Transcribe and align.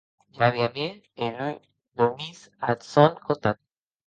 Javi 0.37 0.59
amie 0.67 0.89
e 1.23 1.25
Lu 1.37 1.49
dormís 1.97 2.39
ath 2.69 2.83
sòn 2.93 3.11
costat. 3.25 3.57